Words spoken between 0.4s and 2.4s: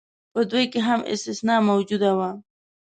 دوی کې هم استثنا موجوده وه.